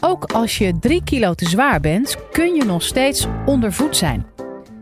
Ook 0.00 0.32
als 0.32 0.58
je 0.58 0.78
3 0.78 1.04
kilo 1.04 1.34
te 1.34 1.48
zwaar 1.48 1.80
bent, 1.80 2.16
kun 2.32 2.54
je 2.54 2.64
nog 2.64 2.82
steeds 2.82 3.26
ondervoed 3.46 3.96
zijn. 3.96 4.26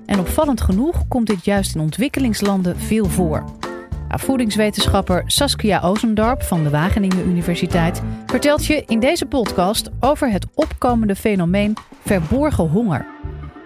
En 0.06 0.18
opvallend 0.18 0.60
genoeg 0.60 1.08
komt 1.08 1.26
dit 1.26 1.44
juist 1.44 1.74
in 1.74 1.80
ontwikkelingslanden 1.80 2.78
veel 2.78 3.04
voor. 3.04 3.44
Voedingswetenschapper 4.08 5.22
Saskia 5.26 5.80
Ozendorp 5.80 6.42
van 6.42 6.62
de 6.62 6.70
Wageningen 6.70 7.28
Universiteit 7.28 8.02
vertelt 8.26 8.66
je 8.66 8.82
in 8.86 9.00
deze 9.00 9.26
podcast 9.26 9.90
over 10.00 10.30
het 10.30 10.46
opkomende 10.54 11.16
fenomeen 11.16 11.76
verborgen 12.04 12.68
honger. 12.68 13.06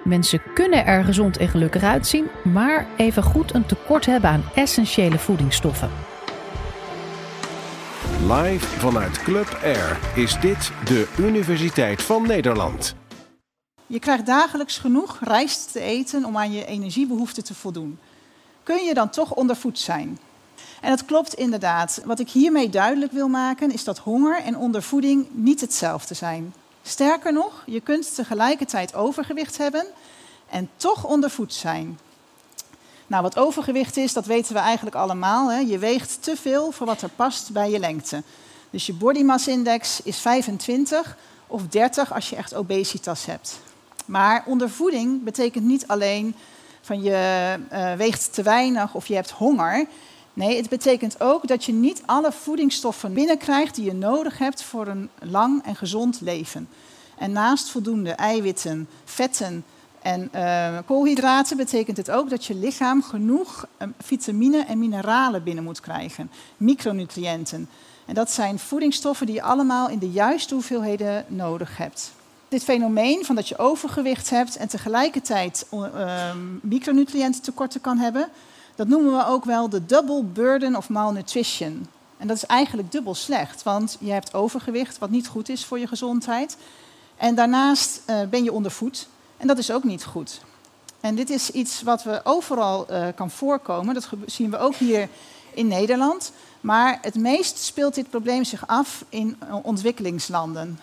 Mensen 0.04 0.42
kunnen 0.54 0.86
er 0.86 1.04
gezond 1.04 1.36
en 1.36 1.48
gelukkig 1.48 1.82
uitzien, 1.82 2.26
maar 2.44 2.86
even 2.96 3.22
goed 3.22 3.54
een 3.54 3.66
tekort 3.66 4.06
hebben 4.06 4.30
aan 4.30 4.44
essentiële 4.54 5.18
voedingsstoffen. 5.18 6.11
Live 8.28 8.66
vanuit 8.66 9.22
Club 9.22 9.58
Air 9.62 9.98
is 10.14 10.40
dit 10.40 10.70
de 10.84 11.12
Universiteit 11.18 12.02
van 12.02 12.26
Nederland. 12.26 12.94
Je 13.86 13.98
krijgt 13.98 14.26
dagelijks 14.26 14.78
genoeg 14.78 15.18
rijst 15.20 15.72
te 15.72 15.80
eten 15.80 16.24
om 16.24 16.36
aan 16.36 16.52
je 16.52 16.64
energiebehoeften 16.64 17.44
te 17.44 17.54
voldoen. 17.54 17.98
Kun 18.62 18.84
je 18.84 18.94
dan 18.94 19.10
toch 19.10 19.34
ondervoed 19.34 19.78
zijn? 19.78 20.18
En 20.80 20.90
het 20.90 21.04
klopt 21.04 21.34
inderdaad. 21.34 22.02
Wat 22.04 22.20
ik 22.20 22.30
hiermee 22.30 22.68
duidelijk 22.68 23.12
wil 23.12 23.28
maken 23.28 23.72
is 23.72 23.84
dat 23.84 23.98
honger 23.98 24.42
en 24.42 24.56
ondervoeding 24.56 25.26
niet 25.30 25.60
hetzelfde 25.60 26.14
zijn. 26.14 26.54
Sterker 26.82 27.32
nog, 27.32 27.62
je 27.66 27.80
kunt 27.80 28.14
tegelijkertijd 28.14 28.94
overgewicht 28.94 29.58
hebben 29.58 29.86
en 30.50 30.70
toch 30.76 31.04
ondervoed 31.04 31.54
zijn. 31.54 31.98
Nou, 33.12 33.24
wat 33.24 33.38
overgewicht 33.38 33.96
is, 33.96 34.12
dat 34.12 34.26
weten 34.26 34.54
we 34.54 34.60
eigenlijk 34.60 34.96
allemaal. 34.96 35.50
Hè. 35.50 35.58
Je 35.58 35.78
weegt 35.78 36.22
te 36.22 36.36
veel 36.36 36.70
voor 36.70 36.86
wat 36.86 37.02
er 37.02 37.08
past 37.08 37.50
bij 37.50 37.70
je 37.70 37.78
lengte. 37.78 38.22
Dus 38.70 38.86
je 38.86 38.92
body 38.92 39.22
mass 39.22 39.48
index 39.48 40.02
is 40.02 40.18
25 40.18 41.16
of 41.46 41.66
30 41.66 42.12
als 42.12 42.30
je 42.30 42.36
echt 42.36 42.54
obesitas 42.54 43.26
hebt. 43.26 43.60
Maar 44.04 44.42
ondervoeding 44.46 45.24
betekent 45.24 45.64
niet 45.64 45.86
alleen 45.86 46.34
van 46.80 47.02
je 47.02 47.56
uh, 47.72 47.92
weegt 47.92 48.34
te 48.34 48.42
weinig 48.42 48.94
of 48.94 49.06
je 49.06 49.14
hebt 49.14 49.30
honger. 49.30 49.86
Nee, 50.32 50.56
het 50.56 50.68
betekent 50.68 51.20
ook 51.20 51.48
dat 51.48 51.64
je 51.64 51.72
niet 51.72 52.02
alle 52.06 52.32
voedingsstoffen 52.32 53.12
binnenkrijgt 53.12 53.74
die 53.74 53.84
je 53.84 53.94
nodig 53.94 54.38
hebt 54.38 54.62
voor 54.62 54.86
een 54.86 55.10
lang 55.20 55.64
en 55.64 55.76
gezond 55.76 56.20
leven. 56.20 56.68
En 57.18 57.32
naast 57.32 57.70
voldoende 57.70 58.10
eiwitten, 58.10 58.88
vetten 59.04 59.64
en 60.02 60.30
uh, 60.34 60.78
koolhydraten 60.86 61.56
betekent 61.56 61.96
het 61.96 62.10
ook 62.10 62.30
dat 62.30 62.44
je 62.44 62.54
lichaam 62.54 63.02
genoeg 63.02 63.66
uh, 63.78 63.88
vitamine 63.98 64.64
en 64.64 64.78
mineralen 64.78 65.42
binnen 65.42 65.64
moet 65.64 65.80
krijgen, 65.80 66.30
micronutriënten. 66.56 67.68
En 68.06 68.14
dat 68.14 68.30
zijn 68.30 68.58
voedingsstoffen 68.58 69.26
die 69.26 69.34
je 69.34 69.42
allemaal 69.42 69.88
in 69.88 69.98
de 69.98 70.10
juiste 70.10 70.54
hoeveelheden 70.54 71.24
nodig 71.28 71.76
hebt. 71.76 72.12
Dit 72.48 72.64
fenomeen 72.64 73.24
van 73.24 73.34
dat 73.34 73.48
je 73.48 73.58
overgewicht 73.58 74.30
hebt 74.30 74.56
en 74.56 74.68
tegelijkertijd 74.68 75.66
uh, 75.72 76.34
micronutriëntentekorten 76.60 77.80
kan 77.80 77.98
hebben, 77.98 78.28
dat 78.74 78.88
noemen 78.88 79.12
we 79.12 79.26
ook 79.26 79.44
wel 79.44 79.68
de 79.68 79.86
double 79.86 80.22
burden 80.22 80.76
of 80.76 80.88
malnutrition. 80.88 81.86
En 82.16 82.26
dat 82.26 82.36
is 82.36 82.46
eigenlijk 82.46 82.92
dubbel 82.92 83.14
slecht, 83.14 83.62
want 83.62 83.96
je 84.00 84.10
hebt 84.10 84.34
overgewicht, 84.34 84.98
wat 84.98 85.10
niet 85.10 85.28
goed 85.28 85.48
is 85.48 85.64
voor 85.64 85.78
je 85.78 85.86
gezondheid. 85.86 86.56
En 87.16 87.34
daarnaast 87.34 88.02
uh, 88.06 88.20
ben 88.30 88.44
je 88.44 88.52
ondervoed, 88.52 89.08
en 89.42 89.48
dat 89.48 89.58
is 89.58 89.70
ook 89.70 89.84
niet 89.84 90.04
goed. 90.04 90.40
En 91.00 91.14
dit 91.14 91.30
is 91.30 91.50
iets 91.50 91.82
wat 91.82 92.02
we 92.02 92.20
overal 92.24 92.86
uh, 92.90 93.06
kan 93.14 93.30
voorkomen. 93.30 93.94
Dat 93.94 94.08
zien 94.26 94.50
we 94.50 94.58
ook 94.58 94.74
hier 94.74 95.08
in 95.54 95.68
Nederland. 95.68 96.32
Maar 96.60 96.98
het 97.00 97.14
meest 97.14 97.58
speelt 97.58 97.94
dit 97.94 98.10
probleem 98.10 98.44
zich 98.44 98.66
af 98.66 99.04
in 99.08 99.38
ontwikkelingslanden. 99.62 100.80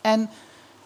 En 0.00 0.30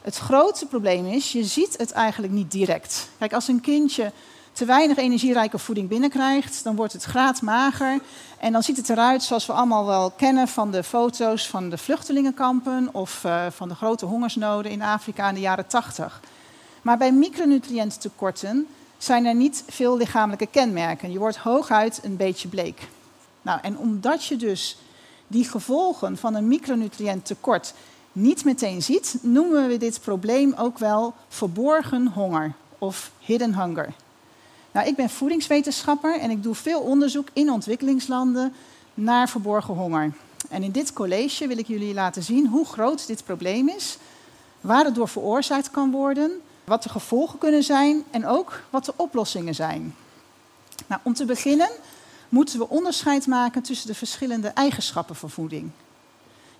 het 0.02 0.16
grootste 0.16 0.66
probleem 0.66 1.06
is, 1.06 1.32
je 1.32 1.44
ziet 1.44 1.78
het 1.78 1.92
eigenlijk 1.92 2.32
niet 2.32 2.50
direct. 2.50 3.08
Kijk, 3.18 3.32
als 3.32 3.48
een 3.48 3.60
kindje 3.60 4.12
te 4.52 4.64
weinig 4.64 4.96
energierijke 4.96 5.58
voeding 5.58 5.88
binnenkrijgt, 5.88 6.64
dan 6.64 6.76
wordt 6.76 6.92
het 6.92 7.04
graadmager. 7.04 8.00
En 8.38 8.52
dan 8.52 8.62
ziet 8.62 8.76
het 8.76 8.88
eruit 8.88 9.22
zoals 9.22 9.46
we 9.46 9.52
allemaal 9.52 9.86
wel 9.86 10.10
kennen 10.10 10.48
van 10.48 10.70
de 10.70 10.82
foto's 10.82 11.48
van 11.48 11.70
de 11.70 11.78
vluchtelingenkampen 11.78 12.88
of 12.92 13.22
uh, 13.24 13.46
van 13.50 13.68
de 13.68 13.74
grote 13.74 14.06
hongersnoden 14.06 14.70
in 14.70 14.82
Afrika 14.82 15.28
in 15.28 15.34
de 15.34 15.40
jaren 15.40 15.66
80. 15.66 16.20
Maar 16.86 16.98
bij 16.98 17.12
micronutriëntentekorten 17.12 18.66
zijn 18.98 19.24
er 19.24 19.34
niet 19.34 19.64
veel 19.68 19.96
lichamelijke 19.96 20.46
kenmerken. 20.46 21.12
Je 21.12 21.18
wordt 21.18 21.36
hooguit 21.36 22.00
een 22.02 22.16
beetje 22.16 22.48
bleek. 22.48 22.88
Nou, 23.42 23.60
en 23.62 23.78
omdat 23.78 24.24
je 24.24 24.36
dus 24.36 24.78
die 25.26 25.44
gevolgen 25.44 26.16
van 26.16 26.34
een 26.34 26.48
micronutriënttekort 26.48 27.74
niet 28.12 28.44
meteen 28.44 28.82
ziet, 28.82 29.18
noemen 29.20 29.68
we 29.68 29.76
dit 29.76 30.00
probleem 30.00 30.54
ook 30.58 30.78
wel 30.78 31.14
verborgen 31.28 32.06
honger 32.06 32.52
of 32.78 33.10
hidden 33.18 33.54
hunger. 33.54 33.92
Nou, 34.72 34.86
ik 34.86 34.96
ben 34.96 35.10
voedingswetenschapper 35.10 36.20
en 36.20 36.30
ik 36.30 36.42
doe 36.42 36.54
veel 36.54 36.80
onderzoek 36.80 37.28
in 37.32 37.50
ontwikkelingslanden 37.50 38.52
naar 38.94 39.28
verborgen 39.28 39.74
honger. 39.74 40.12
En 40.48 40.62
in 40.62 40.70
dit 40.70 40.92
college 40.92 41.46
wil 41.46 41.58
ik 41.58 41.66
jullie 41.66 41.94
laten 41.94 42.22
zien 42.22 42.46
hoe 42.46 42.66
groot 42.66 43.06
dit 43.06 43.24
probleem 43.24 43.68
is, 43.68 43.98
waar 44.60 44.84
het 44.84 44.94
door 44.94 45.08
veroorzaakt 45.08 45.70
kan 45.70 45.90
worden, 45.90 46.40
wat 46.66 46.82
de 46.82 46.88
gevolgen 46.88 47.38
kunnen 47.38 47.62
zijn 47.62 48.04
en 48.10 48.26
ook 48.26 48.62
wat 48.70 48.84
de 48.84 48.92
oplossingen 48.96 49.54
zijn. 49.54 49.94
Nou, 50.86 51.00
om 51.04 51.14
te 51.14 51.24
beginnen 51.24 51.70
moeten 52.28 52.58
we 52.58 52.68
onderscheid 52.68 53.26
maken 53.26 53.62
tussen 53.62 53.86
de 53.86 53.94
verschillende 53.94 54.48
eigenschappen 54.48 55.16
van 55.16 55.30
voeding. 55.30 55.70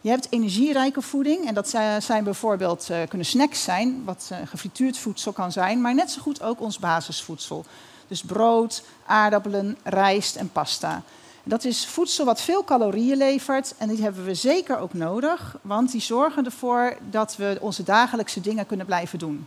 Je 0.01 0.11
hebt 0.11 0.27
energierijke 0.31 1.03
voeding 1.03 1.47
en 1.47 1.55
dat 1.55 1.69
zijn 1.99 2.25
bijvoorbeeld 2.25 2.89
uh, 2.91 2.99
kunnen 3.09 3.27
snacks 3.27 3.63
zijn, 3.63 4.03
wat 4.05 4.29
uh, 4.33 4.39
gefrituurd 4.45 4.99
voedsel 4.99 5.33
kan 5.33 5.53
zijn, 5.53 5.81
maar 5.81 5.95
net 5.95 6.11
zo 6.11 6.21
goed 6.21 6.43
ook 6.43 6.61
ons 6.61 6.79
basisvoedsel. 6.79 7.65
Dus 8.09 8.23
brood, 8.23 8.83
aardappelen, 9.07 9.79
rijst 9.83 10.37
en 10.37 10.53
pasta. 10.53 11.03
Dat 11.43 11.65
is 11.65 11.87
voedsel 11.87 12.25
wat 12.25 12.41
veel 12.41 12.65
calorieën 12.65 13.17
levert 13.17 13.75
en 13.79 13.89
die 13.89 14.03
hebben 14.03 14.25
we 14.25 14.35
zeker 14.35 14.79
ook 14.79 14.93
nodig, 14.93 15.57
want 15.63 15.91
die 15.91 16.01
zorgen 16.01 16.45
ervoor 16.45 16.97
dat 17.11 17.37
we 17.37 17.59
onze 17.61 17.83
dagelijkse 17.83 18.41
dingen 18.41 18.67
kunnen 18.67 18.87
blijven 18.87 19.19
doen. 19.19 19.47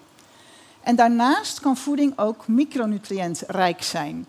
En 0.84 0.96
daarnaast 0.96 1.60
kan 1.60 1.78
voeding 1.78 2.18
ook 2.18 2.48
micronutriëntrijk 2.48 3.84
zijn. 3.84 4.26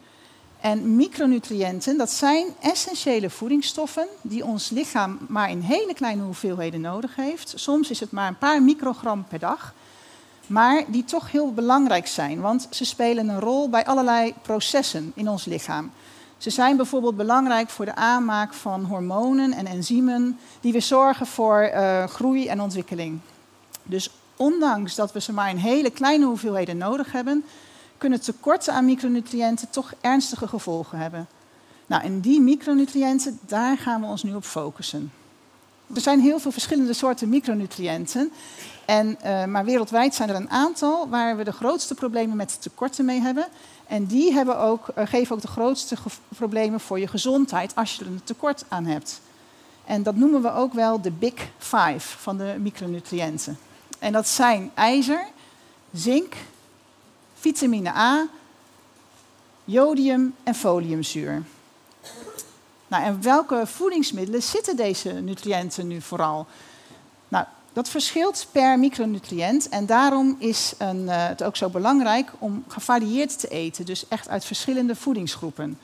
En 0.60 0.96
micronutriënten, 0.96 1.98
dat 1.98 2.10
zijn 2.10 2.46
essentiële 2.60 3.30
voedingsstoffen 3.30 4.06
die 4.22 4.44
ons 4.44 4.70
lichaam 4.70 5.18
maar 5.28 5.50
in 5.50 5.60
hele 5.60 5.94
kleine 5.94 6.22
hoeveelheden 6.22 6.80
nodig 6.80 7.16
heeft. 7.16 7.52
Soms 7.56 7.90
is 7.90 8.00
het 8.00 8.10
maar 8.10 8.28
een 8.28 8.38
paar 8.38 8.62
microgram 8.62 9.24
per 9.28 9.38
dag. 9.38 9.74
Maar 10.46 10.84
die 10.86 11.04
toch 11.04 11.30
heel 11.30 11.52
belangrijk 11.52 12.06
zijn, 12.06 12.40
want 12.40 12.66
ze 12.70 12.84
spelen 12.84 13.28
een 13.28 13.40
rol 13.40 13.68
bij 13.68 13.84
allerlei 13.84 14.34
processen 14.42 15.12
in 15.14 15.28
ons 15.28 15.44
lichaam. 15.44 15.90
Ze 16.38 16.50
zijn 16.50 16.76
bijvoorbeeld 16.76 17.16
belangrijk 17.16 17.70
voor 17.70 17.84
de 17.84 17.94
aanmaak 17.94 18.54
van 18.54 18.84
hormonen 18.84 19.52
en 19.52 19.66
enzymen 19.66 20.38
die 20.60 20.72
weer 20.72 20.82
zorgen 20.82 21.26
voor 21.26 21.70
uh, 21.74 22.04
groei 22.04 22.48
en 22.48 22.60
ontwikkeling. 22.60 23.20
Dus 23.82 24.10
ondanks 24.40 24.94
dat 24.94 25.12
we 25.12 25.20
ze 25.20 25.32
maar 25.32 25.50
in 25.50 25.56
hele 25.56 25.90
kleine 25.90 26.24
hoeveelheden 26.24 26.76
nodig 26.76 27.12
hebben, 27.12 27.44
kunnen 27.98 28.20
tekorten 28.20 28.74
aan 28.74 28.84
micronutriënten 28.84 29.70
toch 29.70 29.92
ernstige 30.00 30.48
gevolgen 30.48 30.98
hebben. 30.98 31.28
Nou, 31.86 32.02
en 32.02 32.20
die 32.20 32.40
micronutriënten, 32.40 33.38
daar 33.46 33.78
gaan 33.78 34.00
we 34.00 34.06
ons 34.06 34.22
nu 34.22 34.34
op 34.34 34.44
focussen. 34.44 35.12
Er 35.94 36.00
zijn 36.00 36.20
heel 36.20 36.38
veel 36.38 36.52
verschillende 36.52 36.92
soorten 36.92 37.28
micronutriënten. 37.28 38.32
En, 38.84 39.18
uh, 39.24 39.44
maar 39.44 39.64
wereldwijd 39.64 40.14
zijn 40.14 40.28
er 40.28 40.34
een 40.34 40.50
aantal 40.50 41.08
waar 41.08 41.36
we 41.36 41.44
de 41.44 41.52
grootste 41.52 41.94
problemen 41.94 42.36
met 42.36 42.62
tekorten 42.62 43.04
mee 43.04 43.20
hebben. 43.20 43.46
En 43.86 44.06
die 44.06 44.32
hebben 44.32 44.58
ook, 44.58 44.88
uh, 44.98 45.06
geven 45.06 45.34
ook 45.34 45.42
de 45.42 45.48
grootste 45.48 45.96
problemen 46.28 46.80
voor 46.80 46.98
je 46.98 47.08
gezondheid 47.08 47.74
als 47.74 47.94
je 47.94 48.04
er 48.04 48.10
een 48.10 48.24
tekort 48.24 48.64
aan 48.68 48.84
hebt. 48.84 49.20
En 49.84 50.02
dat 50.02 50.16
noemen 50.16 50.42
we 50.42 50.52
ook 50.52 50.72
wel 50.72 51.00
de 51.00 51.10
Big 51.10 51.48
Five 51.58 52.18
van 52.18 52.36
de 52.36 52.56
micronutriënten. 52.58 53.58
En 54.00 54.12
dat 54.12 54.28
zijn 54.28 54.70
ijzer, 54.74 55.26
zink, 55.92 56.34
vitamine 57.34 57.88
A, 57.88 58.26
jodium 59.64 60.34
en 60.42 60.54
foliumzuur. 60.54 61.42
Nou, 62.88 63.04
en 63.04 63.22
welke 63.22 63.62
voedingsmiddelen 63.66 64.42
zitten 64.42 64.76
deze 64.76 65.12
nutriënten 65.12 65.86
nu 65.86 66.00
vooral? 66.00 66.46
Nou, 67.28 67.44
dat 67.72 67.88
verschilt 67.88 68.46
per 68.52 68.78
micronutriënt 68.78 69.68
en 69.68 69.86
daarom 69.86 70.36
is 70.38 70.72
een, 70.78 71.02
uh, 71.02 71.26
het 71.26 71.42
ook 71.42 71.56
zo 71.56 71.68
belangrijk 71.68 72.32
om 72.38 72.64
gevarieerd 72.68 73.40
te 73.40 73.48
eten, 73.48 73.86
dus 73.86 74.08
echt 74.08 74.28
uit 74.28 74.44
verschillende 74.44 74.96
voedingsgroepen. 74.96 75.78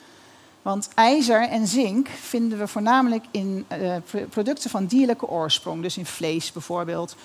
Want 0.62 0.88
ijzer 0.94 1.48
en 1.48 1.66
zink 1.66 2.08
vinden 2.08 2.58
we 2.58 2.66
voornamelijk 2.66 3.24
in 3.30 3.66
uh, 3.80 3.96
producten 4.30 4.70
van 4.70 4.86
dierlijke 4.86 5.28
oorsprong, 5.28 5.82
dus 5.82 5.96
in 5.96 6.06
vlees 6.06 6.52
bijvoorbeeld, 6.52 7.16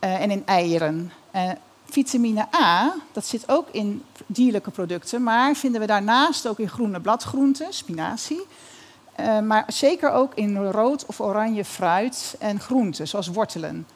uh, 0.00 0.20
en 0.20 0.30
in 0.30 0.46
eieren. 0.46 1.12
Uh, 1.34 1.50
vitamine 1.84 2.46
A, 2.54 2.94
dat 3.12 3.26
zit 3.26 3.48
ook 3.48 3.68
in 3.70 4.02
dierlijke 4.26 4.70
producten, 4.70 5.22
maar 5.22 5.54
vinden 5.54 5.80
we 5.80 5.86
daarnaast 5.86 6.46
ook 6.46 6.58
in 6.58 6.68
groene 6.68 7.00
bladgroenten, 7.00 7.72
spinazie. 7.72 8.46
Uh, 9.20 9.40
maar 9.40 9.64
zeker 9.66 10.10
ook 10.10 10.34
in 10.34 10.56
rood 10.56 11.06
of 11.06 11.20
oranje 11.20 11.64
fruit 11.64 12.36
en 12.38 12.60
groenten, 12.60 13.08
zoals 13.08 13.28
wortelen. 13.28 13.86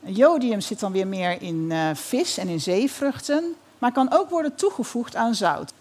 Jodium 0.00 0.60
zit 0.60 0.80
dan 0.80 0.92
weer 0.92 1.06
meer 1.06 1.42
in 1.42 1.72
vis 1.94 2.38
en 2.38 2.48
in 2.48 2.60
zeevruchten, 2.60 3.54
maar 3.78 3.92
kan 3.92 4.12
ook 4.12 4.30
worden 4.30 4.54
toegevoegd 4.54 5.16
aan 5.16 5.34
zout. 5.34 5.72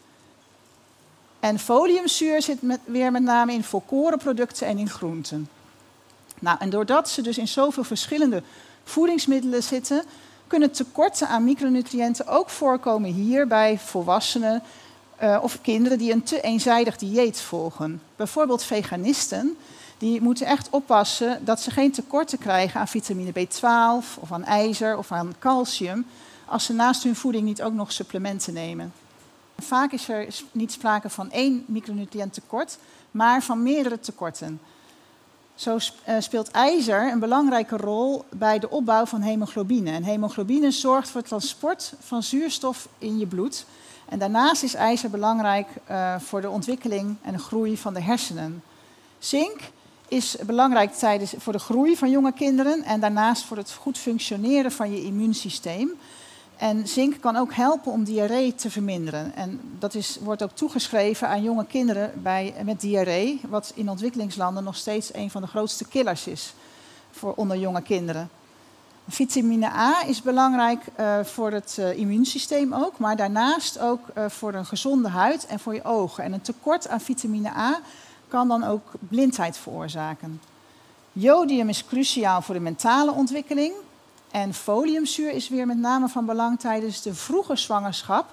En 1.39 1.59
foliumzuur 1.59 2.41
zit 2.41 2.59
weer 2.85 3.11
met 3.11 3.23
name 3.23 3.53
in 3.53 3.63
volkorenproducten 3.63 4.67
en 4.67 4.77
in 4.77 4.89
groenten. 4.89 5.49
Nou, 6.39 6.57
en 6.59 6.69
doordat 6.69 7.09
ze 7.09 7.21
dus 7.21 7.37
in 7.37 7.47
zoveel 7.47 7.83
verschillende 7.83 8.43
voedingsmiddelen 8.83 9.63
zitten, 9.63 10.03
kunnen 10.47 10.71
tekorten 10.71 11.27
aan 11.27 11.43
micronutriënten 11.43 12.27
ook 12.27 12.49
voorkomen 12.49 13.11
hier 13.11 13.47
bij 13.47 13.79
volwassenen 13.79 14.63
uh, 15.23 15.39
of 15.41 15.61
kinderen 15.61 15.97
die 15.97 16.11
een 16.11 16.23
te 16.23 16.41
eenzijdig 16.41 16.97
dieet 16.97 17.41
volgen. 17.41 18.01
Bijvoorbeeld 18.15 18.63
veganisten, 18.63 19.57
die 19.97 20.21
moeten 20.21 20.45
echt 20.45 20.69
oppassen 20.69 21.45
dat 21.45 21.61
ze 21.61 21.71
geen 21.71 21.91
tekorten 21.91 22.37
krijgen 22.37 22.79
aan 22.79 22.87
vitamine 22.87 23.31
B12 23.31 24.19
of 24.19 24.31
aan 24.31 24.45
ijzer 24.45 24.97
of 24.97 25.11
aan 25.11 25.35
calcium 25.39 26.05
als 26.45 26.65
ze 26.65 26.73
naast 26.73 27.03
hun 27.03 27.15
voeding 27.15 27.43
niet 27.43 27.61
ook 27.61 27.73
nog 27.73 27.91
supplementen 27.91 28.53
nemen. 28.53 28.93
Vaak 29.57 29.91
is 29.91 30.09
er 30.09 30.27
niet 30.51 30.71
sprake 30.71 31.09
van 31.09 31.31
één 31.31 31.63
micronutriënttekort, 31.67 32.77
maar 33.11 33.43
van 33.43 33.63
meerdere 33.63 33.99
tekorten. 33.99 34.59
Zo 35.55 35.77
eh, 36.03 36.15
speelt 36.19 36.51
ijzer 36.51 37.11
een 37.11 37.19
belangrijke 37.19 37.77
rol 37.77 38.23
bij 38.29 38.59
de 38.59 38.69
opbouw 38.69 39.05
van 39.05 39.21
hemoglobine. 39.21 39.91
En 39.91 40.03
hemoglobine 40.03 40.71
zorgt 40.71 41.09
voor 41.09 41.19
het 41.19 41.29
transport 41.29 41.93
van 41.99 42.23
zuurstof 42.23 42.87
in 42.97 43.19
je 43.19 43.27
bloed. 43.27 43.65
En 44.09 44.19
daarnaast 44.19 44.63
is 44.63 44.73
ijzer 44.73 45.09
belangrijk 45.09 45.67
uh, 45.91 46.15
voor 46.19 46.41
de 46.41 46.49
ontwikkeling 46.49 47.15
en 47.21 47.33
de 47.33 47.39
groei 47.39 47.77
van 47.77 47.93
de 47.93 48.01
hersenen. 48.01 48.63
Zink 49.19 49.59
is 50.07 50.37
belangrijk 50.45 50.93
tijdens, 50.93 51.33
voor 51.37 51.53
de 51.53 51.59
groei 51.59 51.97
van 51.97 52.09
jonge 52.09 52.33
kinderen 52.33 52.83
en 52.83 52.99
daarnaast 52.99 53.43
voor 53.43 53.57
het 53.57 53.73
goed 53.73 53.97
functioneren 53.97 54.71
van 54.71 54.91
je 54.91 55.03
immuunsysteem. 55.03 55.91
En 56.63 56.87
zink 56.87 57.21
kan 57.21 57.35
ook 57.35 57.53
helpen 57.53 57.91
om 57.91 58.03
diarree 58.03 58.55
te 58.55 58.69
verminderen. 58.69 59.35
En 59.35 59.59
dat 59.79 59.93
is, 59.93 60.17
wordt 60.21 60.43
ook 60.43 60.51
toegeschreven 60.51 61.27
aan 61.27 61.43
jonge 61.43 61.65
kinderen 61.65 62.11
bij, 62.21 62.53
met 62.63 62.81
diarree, 62.81 63.41
wat 63.49 63.71
in 63.75 63.89
ontwikkelingslanden 63.89 64.63
nog 64.63 64.75
steeds 64.75 65.13
een 65.13 65.31
van 65.31 65.41
de 65.41 65.47
grootste 65.47 65.85
killers 65.85 66.27
is 66.27 66.53
voor 67.11 67.33
onder 67.35 67.57
jonge 67.57 67.81
kinderen. 67.81 68.29
Vitamine 69.07 69.65
A 69.65 70.03
is 70.05 70.21
belangrijk 70.21 70.85
uh, 70.99 71.23
voor 71.23 71.51
het 71.51 71.77
uh, 71.79 71.97
immuunsysteem 71.97 72.73
ook, 72.73 72.97
maar 72.97 73.15
daarnaast 73.15 73.79
ook 73.79 74.07
uh, 74.17 74.25
voor 74.29 74.53
een 74.53 74.65
gezonde 74.65 75.09
huid 75.09 75.45
en 75.45 75.59
voor 75.59 75.73
je 75.73 75.83
ogen. 75.83 76.23
En 76.23 76.33
een 76.33 76.41
tekort 76.41 76.87
aan 76.87 77.01
vitamine 77.01 77.49
A 77.49 77.79
kan 78.27 78.47
dan 78.47 78.63
ook 78.63 78.91
blindheid 78.99 79.57
veroorzaken. 79.57 80.41
Jodium 81.11 81.69
is 81.69 81.85
cruciaal 81.85 82.41
voor 82.41 82.55
de 82.55 82.61
mentale 82.61 83.11
ontwikkeling. 83.11 83.73
En 84.33 84.53
foliumzuur 84.53 85.31
is 85.31 85.49
weer 85.49 85.67
met 85.67 85.77
name 85.77 86.07
van 86.07 86.25
belang 86.25 86.59
tijdens 86.59 87.01
de 87.01 87.13
vroege 87.13 87.55
zwangerschap, 87.55 88.31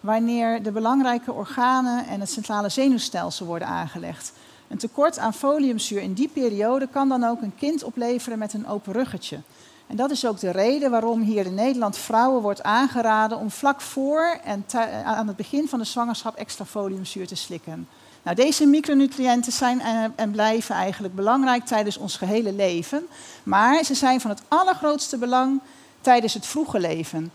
wanneer 0.00 0.62
de 0.62 0.72
belangrijke 0.72 1.32
organen 1.32 2.06
en 2.06 2.20
het 2.20 2.30
centrale 2.30 2.68
zenuwstelsel 2.68 3.46
worden 3.46 3.68
aangelegd. 3.68 4.32
Een 4.68 4.78
tekort 4.78 5.18
aan 5.18 5.34
foliumzuur 5.34 6.00
in 6.00 6.12
die 6.12 6.28
periode 6.28 6.86
kan 6.86 7.08
dan 7.08 7.24
ook 7.24 7.42
een 7.42 7.54
kind 7.54 7.84
opleveren 7.84 8.38
met 8.38 8.52
een 8.52 8.66
open 8.66 8.92
ruggetje. 8.92 9.40
En 9.86 9.96
dat 9.96 10.10
is 10.10 10.26
ook 10.26 10.40
de 10.40 10.50
reden 10.50 10.90
waarom 10.90 11.20
hier 11.20 11.46
in 11.46 11.54
Nederland 11.54 11.98
vrouwen 11.98 12.42
wordt 12.42 12.62
aangeraden 12.62 13.38
om 13.38 13.50
vlak 13.50 13.80
voor 13.80 14.38
en 14.44 14.64
aan 15.04 15.26
het 15.26 15.36
begin 15.36 15.68
van 15.68 15.78
de 15.78 15.84
zwangerschap 15.84 16.36
extra 16.36 16.64
foliumzuur 16.64 17.26
te 17.26 17.36
slikken. 17.36 17.88
Nou, 18.26 18.38
deze 18.38 18.66
micronutriënten 18.66 19.52
zijn 19.52 19.80
en 20.16 20.30
blijven 20.30 20.74
eigenlijk 20.74 21.14
belangrijk 21.14 21.64
tijdens 21.64 21.96
ons 21.96 22.16
gehele 22.16 22.52
leven, 22.52 23.06
maar 23.42 23.84
ze 23.84 23.94
zijn 23.94 24.20
van 24.20 24.30
het 24.30 24.42
allergrootste 24.48 25.18
belang 25.18 25.60
tijdens 26.00 26.34
het 26.34 26.46
vroege 26.46 26.80
leven. 26.80 27.32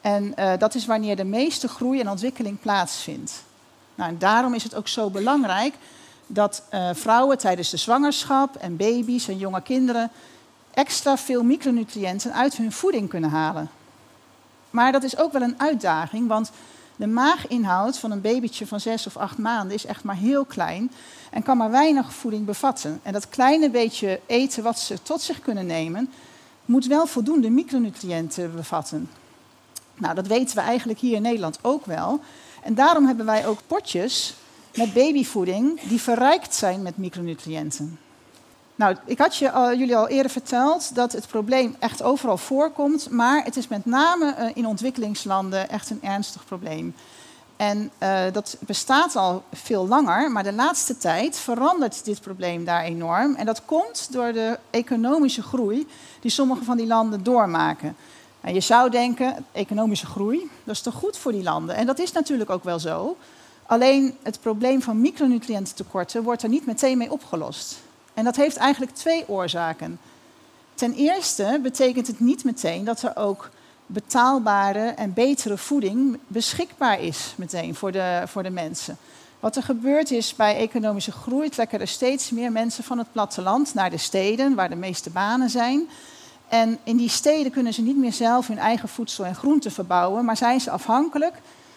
En 0.00 0.34
uh, 0.38 0.52
dat 0.58 0.74
is 0.74 0.86
wanneer 0.86 1.16
de 1.16 1.24
meeste 1.24 1.68
groei 1.68 2.00
en 2.00 2.10
ontwikkeling 2.10 2.60
plaatsvindt. 2.60 3.42
Nou, 3.94 4.10
en 4.10 4.18
daarom 4.18 4.54
is 4.54 4.62
het 4.62 4.74
ook 4.74 4.88
zo 4.88 5.10
belangrijk 5.10 5.74
dat 6.26 6.62
uh, 6.70 6.90
vrouwen 6.92 7.38
tijdens 7.38 7.70
de 7.70 7.76
zwangerschap 7.76 8.56
en 8.56 8.76
baby's 8.76 9.28
en 9.28 9.38
jonge 9.38 9.62
kinderen 9.62 10.10
extra 10.74 11.16
veel 11.16 11.42
micronutriënten 11.42 12.34
uit 12.34 12.56
hun 12.56 12.72
voeding 12.72 13.08
kunnen 13.08 13.30
halen. 13.30 13.70
Maar 14.70 14.92
dat 14.92 15.02
is 15.02 15.18
ook 15.18 15.32
wel 15.32 15.42
een 15.42 15.60
uitdaging, 15.60 16.28
want 16.28 16.50
de 16.96 17.06
maaginhoud 17.06 17.98
van 17.98 18.10
een 18.10 18.20
babytje 18.20 18.66
van 18.66 18.80
zes 18.80 19.06
of 19.06 19.16
acht 19.16 19.38
maanden 19.38 19.74
is 19.74 19.86
echt 19.86 20.04
maar 20.04 20.16
heel 20.16 20.44
klein 20.44 20.90
en 21.30 21.42
kan 21.42 21.56
maar 21.56 21.70
weinig 21.70 22.14
voeding 22.14 22.44
bevatten. 22.44 23.00
En 23.02 23.12
dat 23.12 23.28
kleine 23.28 23.70
beetje 23.70 24.20
eten 24.26 24.62
wat 24.62 24.78
ze 24.78 25.02
tot 25.02 25.20
zich 25.20 25.40
kunnen 25.40 25.66
nemen, 25.66 26.10
moet 26.64 26.86
wel 26.86 27.06
voldoende 27.06 27.50
micronutriënten 27.50 28.54
bevatten. 28.54 29.10
Nou, 29.94 30.14
dat 30.14 30.26
weten 30.26 30.56
we 30.56 30.62
eigenlijk 30.62 30.98
hier 30.98 31.16
in 31.16 31.22
Nederland 31.22 31.58
ook 31.62 31.86
wel. 31.86 32.20
En 32.62 32.74
daarom 32.74 33.06
hebben 33.06 33.26
wij 33.26 33.46
ook 33.46 33.58
potjes 33.66 34.34
met 34.74 34.92
babyvoeding 34.92 35.80
die 35.80 36.00
verrijkt 36.00 36.54
zijn 36.54 36.82
met 36.82 36.96
micronutriënten. 36.96 37.98
Nou, 38.76 38.96
ik 39.04 39.18
had 39.18 39.36
je 39.36 39.74
jullie 39.78 39.96
al 39.96 40.08
eerder 40.08 40.30
verteld 40.30 40.94
dat 40.94 41.12
het 41.12 41.26
probleem 41.26 41.76
echt 41.78 42.02
overal 42.02 42.38
voorkomt, 42.38 43.10
maar 43.10 43.44
het 43.44 43.56
is 43.56 43.68
met 43.68 43.84
name 43.84 44.34
uh, 44.38 44.50
in 44.54 44.66
ontwikkelingslanden 44.66 45.68
echt 45.68 45.90
een 45.90 46.02
ernstig 46.02 46.44
probleem. 46.44 46.94
En 47.56 47.90
uh, 47.98 48.22
dat 48.32 48.56
bestaat 48.60 49.16
al 49.16 49.42
veel 49.52 49.86
langer, 49.86 50.30
maar 50.30 50.42
de 50.42 50.52
laatste 50.52 50.98
tijd 50.98 51.36
verandert 51.36 52.04
dit 52.04 52.20
probleem 52.20 52.64
daar 52.64 52.82
enorm. 52.82 53.34
En 53.34 53.46
dat 53.46 53.64
komt 53.64 54.12
door 54.12 54.32
de 54.32 54.58
economische 54.70 55.42
groei 55.42 55.86
die 56.20 56.30
sommige 56.30 56.64
van 56.64 56.76
die 56.76 56.86
landen 56.86 57.22
doormaken. 57.22 57.96
En 58.40 58.54
je 58.54 58.60
zou 58.60 58.90
denken, 58.90 59.44
economische 59.52 60.06
groei, 60.06 60.50
dat 60.64 60.74
is 60.74 60.80
toch 60.80 60.94
goed 60.94 61.16
voor 61.16 61.32
die 61.32 61.42
landen? 61.42 61.76
En 61.76 61.86
dat 61.86 61.98
is 61.98 62.12
natuurlijk 62.12 62.50
ook 62.50 62.64
wel 62.64 62.78
zo. 62.78 63.16
Alleen 63.66 64.16
het 64.22 64.40
probleem 64.40 64.82
van 64.82 65.00
micronutriëntentekorten 65.00 66.22
wordt 66.22 66.42
er 66.42 66.48
niet 66.48 66.66
meteen 66.66 66.98
mee 66.98 67.12
opgelost. 67.12 67.84
En 68.16 68.24
dat 68.24 68.36
heeft 68.36 68.56
eigenlijk 68.56 68.94
twee 68.94 69.28
oorzaken. 69.28 69.98
Ten 70.74 70.94
eerste 70.94 71.58
betekent 71.62 72.06
het 72.06 72.20
niet 72.20 72.44
meteen 72.44 72.84
dat 72.84 73.02
er 73.02 73.16
ook 73.16 73.50
betaalbare 73.86 74.88
en 74.88 75.12
betere 75.12 75.56
voeding 75.56 76.18
beschikbaar 76.26 77.00
is 77.00 77.34
meteen 77.36 77.74
voor 77.74 77.92
de, 77.92 78.22
voor 78.26 78.42
de 78.42 78.50
mensen. 78.50 78.96
Wat 79.40 79.56
er 79.56 79.62
gebeurt 79.62 80.10
is 80.10 80.34
bij 80.34 80.56
economische 80.56 81.12
groei 81.12 81.48
trekken 81.48 81.80
er 81.80 81.88
steeds 81.88 82.30
meer 82.30 82.52
mensen 82.52 82.84
van 82.84 82.98
het 82.98 83.12
platteland 83.12 83.74
naar 83.74 83.90
de 83.90 83.98
steden, 83.98 84.54
waar 84.54 84.68
de 84.68 84.76
meeste 84.76 85.10
banen 85.10 85.50
zijn. 85.50 85.88
En 86.48 86.78
in 86.84 86.96
die 86.96 87.08
steden 87.08 87.52
kunnen 87.52 87.72
ze 87.72 87.82
niet 87.82 87.96
meer 87.96 88.12
zelf 88.12 88.46
hun 88.46 88.58
eigen 88.58 88.88
voedsel 88.88 89.24
en 89.24 89.34
groenten 89.34 89.72
verbouwen, 89.72 90.24
maar 90.24 90.36
zijn 90.36 90.60
ze 90.60 90.70
afhankelijk 90.70 91.34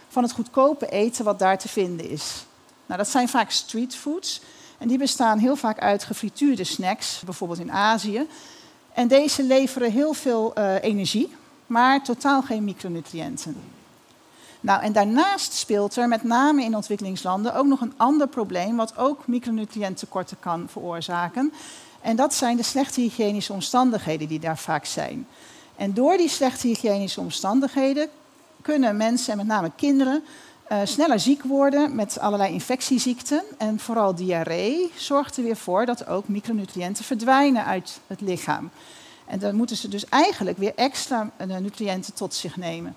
van 0.10 0.24
het 0.24 0.32
goedkope 0.32 0.90
eten 0.90 1.25
wat 1.25 1.40
daar 1.40 1.58
te 1.58 1.68
vinden 1.68 2.10
is. 2.10 2.46
Nou, 2.86 3.00
dat 3.00 3.10
zijn 3.10 3.30
vaak 3.30 3.52
streetfoods. 3.52 4.42
En 4.80 4.88
die 4.88 4.98
bestaan 4.98 5.38
heel 5.38 5.56
vaak 5.56 5.80
uit 5.80 6.04
gefrituurde 6.04 6.64
snacks, 6.64 7.22
bijvoorbeeld 7.26 7.60
in 7.60 7.72
Azië. 7.72 8.28
En 8.94 9.08
deze 9.08 9.44
leveren 9.44 9.92
heel 9.92 10.14
veel 10.14 10.54
uh, 10.58 10.84
energie, 10.84 11.34
maar 11.66 12.04
totaal 12.04 12.42
geen 12.42 12.64
micronutriënten. 12.64 13.56
Nou, 14.62 14.82
en 14.82 14.92
daarnaast 14.92 15.54
speelt 15.54 15.96
er 15.96 16.08
met 16.08 16.24
name 16.24 16.64
in 16.64 16.76
ontwikkelingslanden 16.76 17.56
ook 17.56 17.66
nog 17.66 17.82
een 17.82 17.94
ander 17.98 18.28
probleem, 18.28 18.76
wat 18.76 18.98
ook 18.98 19.28
micronutriënttekorten 19.28 20.38
kan 20.40 20.68
veroorzaken. 20.70 21.54
En 22.02 22.16
dat 22.16 22.34
zijn 22.34 22.58
de 22.58 22.64
slechte 22.64 23.02
hygiënische 23.02 23.54
omstandigheden 23.54 24.28
die 24.28 24.40
daar 24.40 24.58
vaak 24.58 24.86
zijn. 24.86 25.28
En 25.76 25.94
door 25.94 26.18
die 26.18 26.30
slechte 26.30 26.68
hygiënische 26.68 27.20
omstandigheden 27.20 28.10
kunnen 28.62 28.98
mensen, 28.98 29.32
en 29.32 29.38
met 29.38 29.48
name 29.48 29.72
kinderen, 29.76 30.24
uh, 30.72 30.78
sneller 30.84 31.20
ziek 31.20 31.44
worden 31.44 31.96
met 31.96 32.20
allerlei 32.20 32.54
infectieziekten. 32.54 33.44
En 33.58 33.80
vooral 33.80 34.16
diarree 34.16 34.92
zorgt 34.96 35.38
er 35.38 35.44
weer 35.44 35.56
voor 35.56 35.86
dat 35.86 36.08
ook 36.08 36.28
micronutriënten 36.28 37.06
verdwijnen 37.06 37.66
uit 37.66 38.00
het 38.08 38.22
lichaam. 38.22 38.70
En 39.26 39.40
dan 39.40 39.56
moeten 39.56 39.76
ze 39.76 39.88
dus 39.88 40.06
eigenlijk 40.06 40.58
weer 40.58 40.74
extra 40.76 41.30
uh, 41.48 41.58
nutriënten 41.58 42.14
tot 42.14 42.34
zich 42.34 42.58
nemen. 42.58 42.96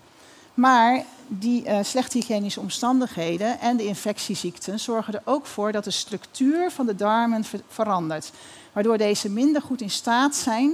Maar 0.54 1.04
die 1.26 1.64
uh, 1.64 1.78
slechte 1.82 2.18
hygiënische 2.18 2.60
omstandigheden 2.60 3.60
en 3.60 3.76
de 3.76 3.86
infectieziekten 3.86 4.80
zorgen 4.80 5.14
er 5.14 5.22
ook 5.24 5.46
voor 5.46 5.72
dat 5.72 5.84
de 5.84 5.90
structuur 5.90 6.70
van 6.70 6.86
de 6.86 6.94
darmen 6.94 7.44
ver 7.44 7.60
verandert. 7.68 8.30
Waardoor 8.72 8.98
deze 8.98 9.28
minder 9.28 9.62
goed 9.62 9.80
in 9.80 9.90
staat 9.90 10.36
zijn 10.36 10.72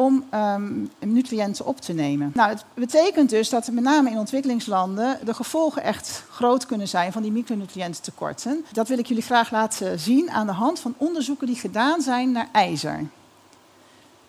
om 0.00 0.24
um, 0.34 0.90
nutriënten 0.98 1.66
op 1.66 1.80
te 1.80 1.92
nemen. 1.92 2.30
Nou, 2.34 2.50
het 2.50 2.64
betekent 2.74 3.30
dus 3.30 3.48
dat 3.48 3.70
met 3.70 3.84
name 3.84 4.10
in 4.10 4.18
ontwikkelingslanden 4.18 5.18
de 5.24 5.34
gevolgen 5.34 5.82
echt 5.82 6.24
groot 6.30 6.66
kunnen 6.66 6.88
zijn 6.88 7.12
van 7.12 7.22
die 7.22 7.32
micronutriëntentekorten. 7.32 8.64
Dat 8.72 8.88
wil 8.88 8.98
ik 8.98 9.06
jullie 9.06 9.22
graag 9.22 9.50
laten 9.50 9.98
zien 9.98 10.30
aan 10.30 10.46
de 10.46 10.52
hand 10.52 10.80
van 10.80 10.94
onderzoeken 10.96 11.46
die 11.46 11.56
gedaan 11.56 12.00
zijn 12.00 12.32
naar 12.32 12.48
ijzer. 12.52 13.06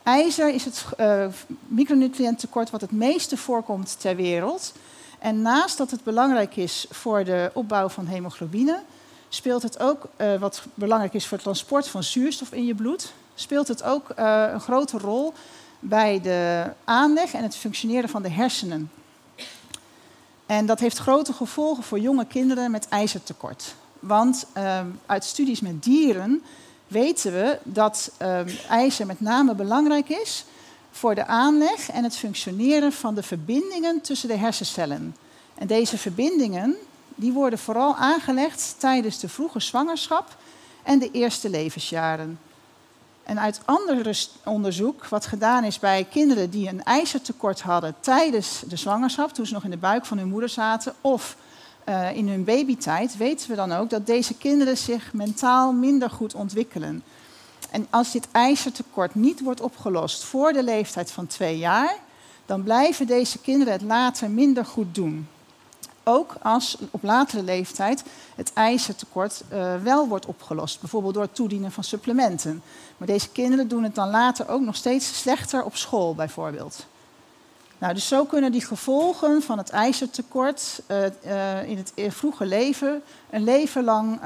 IJzer 0.04 0.54
is 0.54 0.66
het 0.66 0.86
uh, 1.00 2.68
wat 2.72 2.82
het 2.82 2.92
meeste 2.92 3.38
voorkomt 3.38 4.00
ter 4.00 4.16
wereld. 4.16 4.74
En 5.20 5.42
naast 5.42 5.78
dat 5.78 5.92
het 5.92 6.04
belangrijk 6.04 6.56
is 6.56 6.86
voor 6.90 7.24
de 7.24 7.52
opbouw 7.54 7.90
van 7.90 8.06
hemoglobine, 8.06 8.82
speelt 9.30 9.62
het 9.62 9.80
ook, 9.80 10.08
uh, 10.18 10.40
wat 10.40 10.64
belangrijk 10.74 11.14
is 11.14 11.28
voor 11.28 11.38
het 11.38 11.46
transport 11.46 11.88
van 11.88 12.04
zuurstof 12.04 12.52
in 12.52 12.66
je 12.66 12.76
bloed, 12.76 13.14
speelt 13.36 13.68
het 13.68 13.84
ook 13.84 14.12
uh, 14.20 14.50
een 14.54 14.62
grote 14.62 14.98
rol 14.98 15.34
bij 15.84 16.22
de 16.22 16.72
aanleg 16.84 17.34
en 17.34 17.44
het 17.44 17.56
functioneren 17.56 18.10
van 18.10 18.22
de 18.22 18.30
hersenen. 18.30 18.92
En 20.46 20.66
dat 20.66 20.80
heeft 20.80 20.98
grote 20.98 21.34
gevolgen 21.34 21.84
voor 21.84 22.00
jonge 22.00 22.26
kinderen 22.26 22.72
met 22.72 22.88
ijzertekort. 22.88 23.76
Want 24.00 24.46
uh, 24.58 24.80
uit 25.06 25.24
studies 25.24 25.62
met 25.62 25.84
dieren 25.84 26.44
weten 26.88 27.32
we 27.34 27.60
dat 27.64 28.12
uh, 28.22 28.70
ijzer 28.70 29.06
met 29.06 29.22
name 29.22 29.56
belangrijk 29.56 30.10
is 30.10 30.46
voor 30.92 31.16
de 31.16 31.26
aanleg 31.26 31.90
en 31.90 32.04
het 32.04 32.18
functioneren 32.18 32.92
van 32.92 33.16
de 33.16 33.24
verbindingen 33.24 34.02
tussen 34.02 34.28
de 34.30 34.38
hersencellen. 34.38 35.16
En 35.56 35.68
deze 35.68 35.98
verbindingen 35.98 36.76
die 37.16 37.32
worden 37.32 37.60
vooral 37.60 37.96
aangelegd 37.96 38.76
tijdens 38.78 39.20
de 39.20 39.30
vroege 39.30 39.60
zwangerschap 39.60 40.38
en 40.84 41.00
de 41.00 41.12
eerste 41.12 41.50
levensjaren. 41.50 42.40
En 43.24 43.40
uit 43.40 43.62
ander 43.66 44.28
onderzoek, 44.44 45.06
wat 45.06 45.26
gedaan 45.26 45.64
is 45.64 45.80
bij 45.80 46.08
kinderen 46.10 46.50
die 46.50 46.68
een 46.70 46.84
ijzertekort 46.84 47.62
hadden 47.62 47.96
tijdens 48.00 48.64
de 48.68 48.76
zwangerschap, 48.76 49.34
toen 49.34 49.46
ze 49.46 49.54
nog 49.54 49.64
in 49.64 49.70
de 49.70 49.78
buik 49.78 50.06
van 50.06 50.18
hun 50.18 50.30
moeder 50.30 50.50
zaten, 50.50 50.94
of 51.02 51.36
uh, 51.90 52.16
in 52.16 52.30
hun 52.30 52.44
babytijd, 52.44 53.18
weten 53.18 53.50
we 53.50 53.56
dan 53.56 53.72
ook 53.72 53.90
dat 53.90 54.06
deze 54.06 54.38
kinderen 54.38 54.78
zich 54.78 55.14
mentaal 55.14 55.72
minder 55.72 56.10
goed 56.10 56.36
ontwikkelen. 56.36 57.04
En 57.70 57.88
als 57.90 58.12
dit 58.12 58.28
ijzertekort 58.32 59.16
niet 59.16 59.42
wordt 59.42 59.62
opgelost 59.62 60.24
voor 60.24 60.54
de 60.54 60.64
leeftijd 60.64 61.12
van 61.12 61.28
twee 61.28 61.58
jaar, 61.58 61.96
dan 62.46 62.64
blijven 62.64 63.08
deze 63.08 63.40
kinderen 63.40 63.74
het 63.74 63.82
later 63.82 64.30
minder 64.30 64.66
goed 64.66 64.96
doen. 64.96 65.28
Ook 66.04 66.36
als 66.42 66.78
op 66.92 67.04
latere 67.04 67.44
leeftijd 67.44 68.04
het 68.36 68.54
ijzertekort 68.54 69.44
uh, 69.54 69.76
wel 69.76 70.08
wordt 70.08 70.26
opgelost, 70.26 70.80
bijvoorbeeld 70.80 71.14
door 71.14 71.24
het 71.24 71.36
toedienen 71.36 71.72
van 71.72 71.84
supplementen. 71.84 72.62
Maar 72.98 73.08
deze 73.08 73.30
kinderen 73.30 73.68
doen 73.68 73.84
het 73.84 73.96
dan 73.96 74.10
later 74.10 74.48
ook 74.48 74.62
nog 74.62 74.76
steeds 74.76 75.20
slechter 75.20 75.64
op 75.64 75.76
school, 75.76 76.16
bijvoorbeeld. 76.16 76.86
Nou, 77.78 77.94
dus 77.94 78.08
zo 78.08 78.26
kunnen 78.26 78.52
die 78.52 78.66
gevolgen 78.66 79.42
van 79.42 79.58
het 79.58 79.70
ijzertekort 79.70 80.82
uh, 80.88 80.98
uh, 81.26 81.70
in 81.70 81.78
het 81.78 81.94
vroege 81.96 82.46
leven 82.46 83.02
een 83.30 83.44
leven 83.44 83.84
lang 83.84 84.20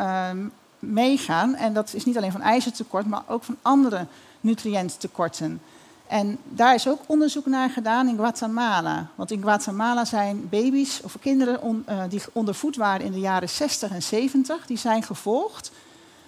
meegaan. 0.80 1.56
En 1.56 1.74
dat 1.74 1.94
is 1.94 2.06
niet 2.06 2.18
alleen 2.18 2.32
van 2.32 2.42
ijzertekort, 2.42 3.06
maar 3.06 3.24
ook 3.28 3.44
van 3.44 3.58
andere 3.62 4.06
nutriënttekorten. 4.42 5.62
En 6.08 6.38
daar 6.44 6.76
is 6.76 6.88
ook 6.88 7.00
onderzoek 7.06 7.46
naar 7.46 7.70
gedaan 7.70 8.08
in 8.08 8.16
Guatemala. 8.16 9.08
Want 9.16 9.32
in 9.32 9.42
Guatemala 9.42 10.06
zijn 10.06 10.50
baby's 10.50 11.00
of 11.04 11.16
kinderen 11.20 11.86
uh, 11.90 12.04
die 12.10 12.22
ondervoed 12.32 12.76
waren 12.76 13.06
in 13.06 13.12
de 13.12 13.20
jaren 13.20 13.50
60 13.50 13.92
en 13.92 14.04
70, 14.04 14.66
die 14.66 14.78
zijn 14.78 15.04
gevolgd 15.04 15.72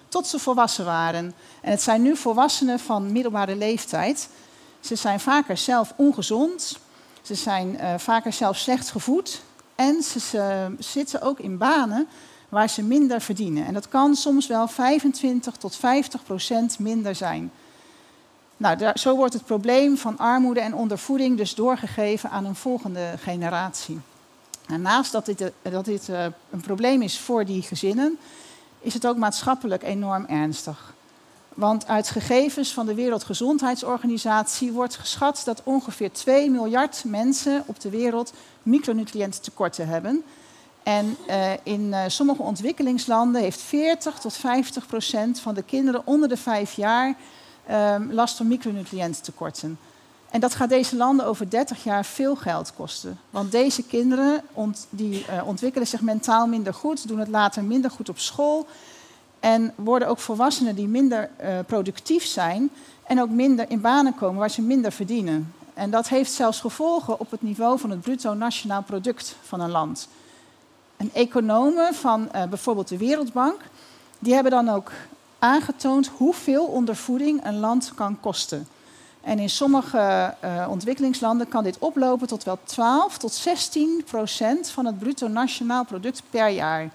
tot 0.08 0.26
ze 0.26 0.38
volwassen 0.38 0.84
waren. 0.84 1.34
En 1.60 1.70
het 1.70 1.82
zijn 1.82 2.02
nu 2.02 2.16
volwassenen 2.16 2.78
van 2.78 3.12
middelbare 3.12 3.56
leeftijd. 3.56 4.28
Ze 4.80 4.94
zijn 4.94 5.20
vaker 5.20 5.56
zelf 5.56 5.92
ongezond, 5.96 6.78
ze 7.22 7.34
zijn 7.34 7.74
uh, 7.74 7.94
vaker 7.96 8.32
zelf 8.32 8.56
slecht 8.56 8.90
gevoed 8.90 9.42
en 9.74 10.02
ze, 10.02 10.20
ze 10.20 10.74
zitten 10.78 11.22
ook 11.22 11.38
in 11.38 11.58
banen 11.58 12.08
waar 12.48 12.68
ze 12.68 12.82
minder 12.82 13.20
verdienen. 13.20 13.66
En 13.66 13.74
dat 13.74 13.88
kan 13.88 14.14
soms 14.14 14.46
wel 14.46 14.68
25 14.68 15.56
tot 15.56 15.76
50 15.76 16.24
procent 16.24 16.78
minder 16.78 17.14
zijn. 17.14 17.50
Nou, 18.58 18.76
daar, 18.76 18.98
zo 18.98 19.16
wordt 19.16 19.34
het 19.34 19.44
probleem 19.44 19.96
van 19.96 20.18
armoede 20.18 20.60
en 20.60 20.74
ondervoeding 20.74 21.36
dus 21.36 21.54
doorgegeven 21.54 22.30
aan 22.30 22.44
een 22.44 22.54
volgende 22.54 23.14
generatie. 23.18 24.00
En 24.66 24.82
naast 24.82 25.12
dat 25.12 25.26
dit, 25.26 25.40
eh, 25.40 25.72
dat 25.72 25.84
dit 25.84 26.08
uh, 26.08 26.24
een 26.50 26.60
probleem 26.60 27.02
is 27.02 27.18
voor 27.18 27.44
die 27.44 27.62
gezinnen, 27.62 28.18
is 28.80 28.94
het 28.94 29.06
ook 29.06 29.16
maatschappelijk 29.16 29.82
enorm 29.82 30.24
ernstig. 30.24 30.94
Want 31.54 31.86
uit 31.86 32.10
gegevens 32.10 32.72
van 32.72 32.86
de 32.86 32.94
Wereldgezondheidsorganisatie 32.94 34.72
wordt 34.72 34.96
geschat 34.96 35.42
dat 35.44 35.60
ongeveer 35.64 36.12
2 36.12 36.50
miljard 36.50 37.02
mensen 37.06 37.62
op 37.66 37.80
de 37.80 37.90
wereld 37.90 38.32
micronutriëntentekorten 38.62 39.88
hebben. 39.88 40.24
En 40.82 41.16
uh, 41.28 41.52
in 41.62 41.94
sommige 42.06 42.42
ontwikkelingslanden 42.42 43.42
heeft 43.42 43.60
40 43.60 44.18
tot 44.18 44.32
50 44.32 44.86
procent 44.86 45.40
van 45.40 45.54
de 45.54 45.62
kinderen 45.62 46.02
onder 46.04 46.28
de 46.28 46.36
5 46.36 46.72
jaar 46.72 47.16
um, 47.70 48.12
last 48.12 48.36
van 48.36 48.46
micronutriëntentekorten. 48.46 49.78
En 50.30 50.40
dat 50.40 50.54
gaat 50.54 50.68
deze 50.68 50.96
landen 50.96 51.26
over 51.26 51.50
30 51.50 51.84
jaar 51.84 52.04
veel 52.04 52.36
geld 52.36 52.74
kosten. 52.74 53.18
Want 53.30 53.52
deze 53.52 53.82
kinderen 53.82 54.42
ont, 54.52 54.86
die, 54.90 55.26
uh, 55.30 55.46
ontwikkelen 55.46 55.86
zich 55.86 56.00
mentaal 56.00 56.46
minder 56.46 56.74
goed, 56.74 57.08
doen 57.08 57.18
het 57.18 57.28
later 57.28 57.64
minder 57.64 57.90
goed 57.90 58.08
op 58.08 58.18
school. 58.18 58.66
En 59.40 59.72
worden 59.74 60.08
ook 60.08 60.18
volwassenen 60.18 60.74
die 60.74 60.88
minder 60.88 61.30
uh, 61.40 61.58
productief 61.66 62.24
zijn 62.24 62.70
en 63.06 63.20
ook 63.20 63.30
minder 63.30 63.70
in 63.70 63.80
banen 63.80 64.14
komen 64.14 64.38
waar 64.38 64.50
ze 64.50 64.62
minder 64.62 64.92
verdienen. 64.92 65.52
En 65.74 65.90
dat 65.90 66.08
heeft 66.08 66.32
zelfs 66.32 66.60
gevolgen 66.60 67.20
op 67.20 67.30
het 67.30 67.42
niveau 67.42 67.78
van 67.78 67.90
het 67.90 68.00
bruto 68.00 68.34
nationaal 68.34 68.82
product 68.82 69.36
van 69.42 69.60
een 69.60 69.70
land. 69.70 70.08
En 70.96 71.10
economen 71.12 71.94
van 71.94 72.28
uh, 72.34 72.44
bijvoorbeeld 72.44 72.88
de 72.88 72.96
Wereldbank, 72.96 73.60
die 74.18 74.34
hebben 74.34 74.52
dan 74.52 74.68
ook 74.68 74.92
aangetoond 75.38 76.10
hoeveel 76.16 76.64
ondervoeding 76.64 77.44
een 77.44 77.58
land 77.58 77.92
kan 77.94 78.20
kosten. 78.20 78.68
En 79.20 79.38
in 79.38 79.50
sommige 79.50 80.34
uh, 80.44 80.66
ontwikkelingslanden 80.70 81.48
kan 81.48 81.64
dit 81.64 81.78
oplopen 81.78 82.26
tot 82.26 82.44
wel 82.44 82.58
12 82.64 83.18
tot 83.18 83.32
16 83.32 84.02
procent 84.06 84.70
van 84.70 84.86
het 84.86 84.98
bruto 84.98 85.28
nationaal 85.28 85.84
product 85.84 86.22
per 86.30 86.48
jaar. 86.48 86.90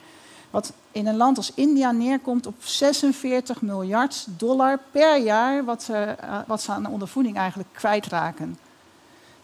Wat 0.50 0.74
in 0.92 1.08
een 1.08 1.18
land 1.18 1.38
als 1.38 1.52
India 1.54 1.92
neerkomt 1.92 2.48
op 2.48 2.56
46 2.60 3.62
miljard 3.62 4.26
dollar 4.38 4.80
per 4.92 5.18
jaar, 5.18 5.66
wat, 5.66 5.88
uh, 5.92 6.12
wat 6.48 6.62
ze 6.62 6.72
aan 6.72 6.86
ondervoeding 6.86 7.38
eigenlijk 7.38 7.70
kwijtraken. 7.72 8.58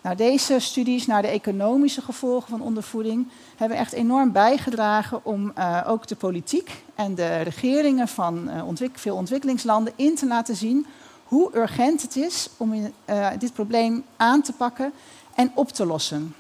Nou, 0.02 0.16
deze 0.16 0.60
studies 0.60 1.06
naar 1.06 1.22
de 1.22 1.28
economische 1.28 2.02
gevolgen 2.02 2.50
van 2.50 2.62
ondervoeding 2.62 3.28
hebben 3.58 3.78
echt 3.78 3.94
enorm 3.94 4.32
bijgedragen 4.32 5.26
om 5.26 5.52
uh, 5.58 5.82
ook 5.88 6.08
de 6.08 6.16
politiek 6.16 6.84
en 6.96 7.16
de 7.16 7.38
regeringen 7.42 8.08
van 8.08 8.62
ontwik 8.64 9.00
veel 9.00 9.16
ontwikkelingslanden 9.16 9.94
in 9.96 10.16
te 10.16 10.28
laten 10.28 10.56
zien 10.56 10.86
hoe 11.24 11.58
urgent 11.58 12.02
het 12.02 12.16
is 12.16 12.50
om 12.58 12.74
in, 12.74 12.94
uh, 13.10 13.28
dit 13.40 13.54
probleem 13.54 14.06
aan 14.18 14.42
te 14.42 14.54
pakken 14.54 14.94
en 15.36 15.52
op 15.56 15.70
te 15.70 15.86
lossen. 15.86 16.36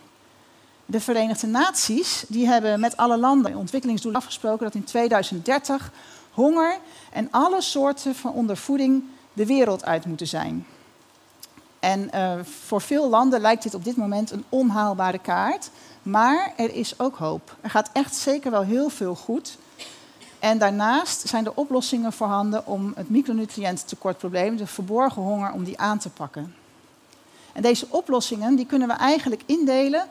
De 0.85 0.99
Verenigde 0.99 1.47
Naties 1.47 2.25
die 2.27 2.47
hebben 2.47 2.79
met 2.79 2.97
alle 2.97 3.17
landen 3.17 3.51
in 3.51 3.57
ontwikkelingsdoelen 3.57 4.21
afgesproken 4.21 4.65
dat 4.65 4.75
in 4.75 4.83
2030 4.83 5.91
honger 6.31 6.77
en 7.11 7.27
alle 7.31 7.61
soorten 7.61 8.15
van 8.15 8.33
ondervoeding 8.33 9.03
de 9.33 9.45
wereld 9.45 9.85
uit 9.85 10.05
moeten 10.05 10.27
zijn. 10.27 10.65
En 11.79 12.09
uh, 12.15 12.33
voor 12.43 12.81
veel 12.81 13.09
landen 13.09 13.41
lijkt 13.41 13.63
dit 13.63 13.73
op 13.73 13.83
dit 13.83 13.95
moment 13.95 14.31
een 14.31 14.45
onhaalbare 14.49 15.19
kaart. 15.19 15.69
Maar 16.03 16.53
er 16.57 16.73
is 16.73 16.99
ook 16.99 17.15
hoop. 17.15 17.55
Er 17.61 17.69
gaat 17.69 17.89
echt 17.93 18.15
zeker 18.15 18.51
wel 18.51 18.63
heel 18.63 18.89
veel 18.89 19.15
goed. 19.15 19.57
En 20.39 20.57
daarnaast 20.57 21.27
zijn 21.27 21.45
er 21.45 21.51
oplossingen 21.55 22.13
voorhanden 22.13 22.65
om 22.65 22.93
het 22.95 23.09
micronutriëntentekortprobleem, 23.09 24.57
de 24.57 24.67
verborgen 24.67 25.21
honger, 25.21 25.51
om 25.51 25.63
die 25.63 25.79
aan 25.79 25.97
te 25.97 26.09
pakken. 26.09 26.55
En 27.53 27.61
deze 27.61 27.87
oplossingen 27.89 28.55
die 28.55 28.65
kunnen 28.65 28.87
we 28.87 28.93
eigenlijk 28.93 29.41
indelen 29.45 30.07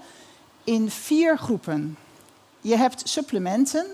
in 0.64 0.90
vier 0.90 1.38
groepen. 1.38 1.98
Je 2.60 2.76
hebt 2.76 3.08
supplementen. 3.08 3.86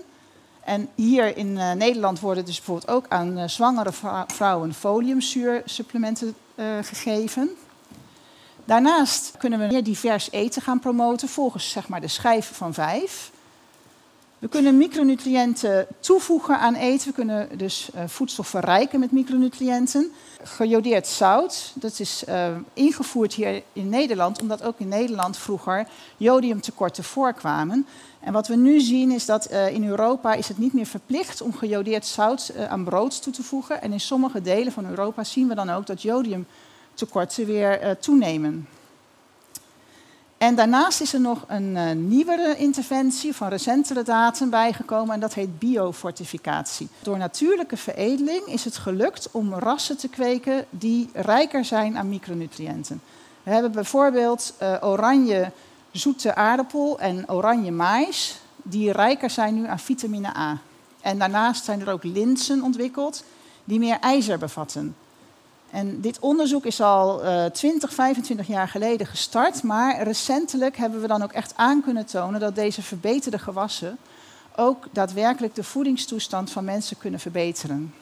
En 0.63 0.89
hier 0.95 1.37
in 1.37 1.47
uh, 1.47 1.71
Nederland 1.71 2.19
worden 2.19 2.45
dus 2.45 2.55
bijvoorbeeld 2.55 2.89
ook 2.89 3.05
aan 3.09 3.37
uh, 3.37 3.47
zwangere 3.47 3.91
vrouwen 4.27 4.73
foliumzuursupplementen 4.73 6.35
uh, 6.55 6.65
gegeven. 6.81 7.49
Daarnaast 8.65 9.33
kunnen 9.37 9.59
we 9.59 9.67
meer 9.67 9.83
divers 9.83 10.31
eten 10.31 10.61
gaan 10.61 10.79
promoten 10.79 11.27
volgens 11.27 11.69
zeg 11.69 11.87
maar, 11.87 12.01
de 12.01 12.07
schijf 12.07 12.51
van 12.53 12.73
vijf. 12.73 13.31
We 14.39 14.47
kunnen 14.47 14.77
micronutriënten 14.77 15.87
toevoegen 15.99 16.59
aan 16.59 16.75
eten. 16.75 17.07
We 17.07 17.13
kunnen 17.13 17.57
dus 17.57 17.89
uh, 17.95 18.01
voedsel 18.07 18.43
verrijken 18.43 18.99
met 18.99 19.11
micronutriënten. 19.11 20.11
Gejodeerd 20.43 21.07
zout, 21.07 21.71
dat 21.75 21.99
is 21.99 22.23
uh, 22.29 22.47
ingevoerd 22.73 23.33
hier 23.33 23.63
in 23.73 23.89
Nederland, 23.89 24.41
omdat 24.41 24.63
ook 24.63 24.79
in 24.79 24.87
Nederland 24.87 25.37
vroeger 25.37 25.87
jodiumtekorten 26.17 27.03
voorkwamen. 27.03 27.87
En 28.19 28.33
wat 28.33 28.47
we 28.47 28.55
nu 28.55 28.79
zien 28.79 29.11
is 29.11 29.25
dat 29.25 29.51
uh, 29.51 29.73
in 29.73 29.87
Europa 29.87 30.33
is 30.33 30.47
het 30.47 30.57
niet 30.57 30.73
meer 30.73 30.85
verplicht 30.85 31.41
om 31.41 31.53
gejodeerd 31.53 32.05
zout 32.05 32.51
aan 32.69 32.83
brood 32.83 33.21
toe 33.21 33.33
te 33.33 33.43
voegen. 33.43 33.81
En 33.81 33.91
in 33.91 33.99
sommige 33.99 34.41
delen 34.41 34.73
van 34.73 34.85
Europa 34.89 35.23
zien 35.23 35.47
we 35.47 35.55
dan 35.55 35.69
ook 35.69 35.85
dat 35.85 36.01
jodium 36.01 36.47
tekorten 36.95 37.45
weer 37.45 37.83
uh, 37.83 37.91
toenemen. 37.91 38.67
En 40.37 40.55
daarnaast 40.55 41.01
is 41.01 41.13
er 41.13 41.19
nog 41.19 41.43
een 41.47 41.75
uh, 41.75 41.91
nieuwere 41.91 42.55
interventie 42.57 43.35
van 43.35 43.47
recentere 43.47 44.03
datum 44.03 44.49
bijgekomen 44.49 45.13
en 45.13 45.19
dat 45.19 45.33
heet 45.33 45.59
biofortificatie. 45.59 46.87
Door 47.01 47.17
natuurlijke 47.17 47.77
veredeling 47.77 48.45
is 48.45 48.65
het 48.65 48.77
gelukt 48.77 49.29
om 49.31 49.53
rassen 49.53 49.97
te 49.97 50.07
kweken 50.07 50.65
die 50.69 51.09
rijker 51.13 51.65
zijn 51.65 51.97
aan 51.97 52.09
micronutriënten. 52.09 53.01
We 53.43 53.51
hebben 53.51 53.71
bijvoorbeeld 53.71 54.53
uh, 54.61 54.77
oranje 54.81 55.51
zoete 55.91 56.35
aardappel 56.35 56.99
en 56.99 57.29
oranje 57.29 57.71
mais, 57.71 58.39
die 58.55 58.91
rijker 58.91 59.29
zijn 59.29 59.55
nu 59.55 59.67
aan 59.67 59.79
vitamine 59.79 60.37
A. 60.37 60.57
En 61.01 61.19
daarnaast 61.19 61.65
zijn 61.65 61.81
er 61.81 61.91
ook 61.91 62.03
linzen 62.03 62.61
ontwikkeld 62.61 63.23
die 63.63 63.79
meer 63.79 63.99
ijzer 63.99 64.37
bevatten. 64.37 64.95
En 65.75 66.01
dit 66.01 66.19
onderzoek 66.19 66.65
is 66.65 66.81
al 66.81 67.25
uh, 67.25 67.45
20, 67.45 67.93
25 67.93 68.47
jaar 68.47 68.67
geleden 68.67 69.07
gestart, 69.07 69.63
maar 69.63 70.03
recentelijk 70.03 70.77
hebben 70.77 71.01
we 71.01 71.07
dan 71.07 71.23
ook 71.23 71.31
echt 71.31 71.53
aan 71.55 71.81
kunnen 71.81 72.05
tonen 72.05 72.39
dat 72.39 72.55
deze 72.55 72.81
verbeterde 72.81 73.39
gewassen 73.39 73.97
ook 74.55 74.87
daadwerkelijk 74.91 75.55
de 75.55 75.63
voedingstoestand 75.63 76.51
van 76.51 76.63
mensen 76.63 76.97
kunnen 76.97 77.19
verbeteren. 77.19 77.93